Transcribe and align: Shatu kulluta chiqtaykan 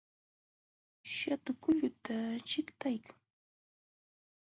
Shatu 1.15 1.51
kulluta 1.61 2.15
chiqtaykan 2.47 3.19